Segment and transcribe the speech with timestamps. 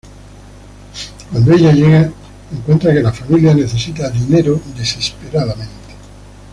[1.31, 2.11] Cuando ella llega,
[2.51, 5.93] encuentra que la familia necesita dinero desesperadamente.